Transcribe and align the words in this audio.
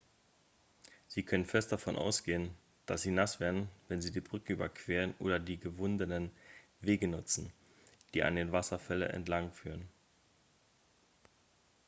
sie 1.09 1.21
können 1.21 1.45
fest 1.45 1.71
davon 1.71 1.95
ausgehen 1.95 2.49
dass 2.87 3.03
sie 3.03 3.11
nass 3.11 3.39
werden 3.39 3.69
wenn 3.87 4.01
sie 4.01 4.11
die 4.11 4.19
brücke 4.19 4.53
überqueren 4.53 5.13
oder 5.19 5.37
die 5.39 5.59
gewundenen 5.59 6.31
wege 6.79 7.07
nutzen 7.07 7.53
die 8.15 8.23
an 8.23 8.35
den 8.35 8.51
wasserfälle 8.51 9.09
entlangführen 9.09 9.87